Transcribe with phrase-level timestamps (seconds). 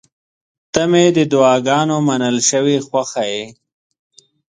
[0.73, 3.45] •ته مې د دعاګانو منل شوې خوښه یې.